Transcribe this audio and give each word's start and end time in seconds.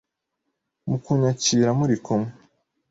Mu 0.89 0.97
kunyakira 1.03 1.69
muri 1.79 1.95
kumwe 2.05 2.31